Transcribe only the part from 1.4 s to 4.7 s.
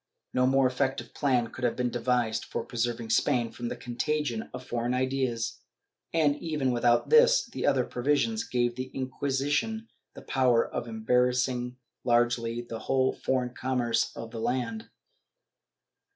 could have been devised for preserving Spain from the contagion of